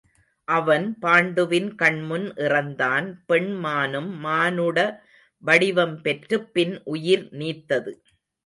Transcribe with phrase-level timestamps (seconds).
[0.47, 4.77] அவன் பாண்டுவின் கண்முன் இறந்தான் பெண் மானும் மானுட
[5.43, 7.93] வடிவம் பெற்றுப் பின் உயிர் நீத்தது.